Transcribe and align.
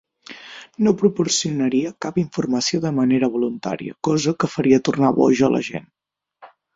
No 0.85 0.91
proporcionaria 1.01 1.91
cap 2.05 2.15
informació 2.21 2.79
de 2.85 2.91
manera 2.99 3.29
voluntària, 3.35 3.97
cosa 4.09 4.33
que 4.45 4.49
faria 4.55 4.81
tornar 4.89 5.13
boja 5.19 5.51
la 5.57 5.63
gent. 5.69 5.87